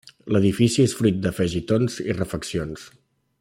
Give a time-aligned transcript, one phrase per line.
[0.35, 2.89] L'edifici és fruit d'afegitons i refeccions.